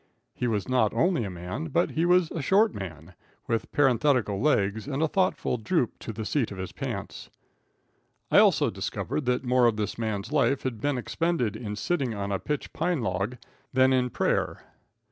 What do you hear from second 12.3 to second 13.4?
a pitch pine log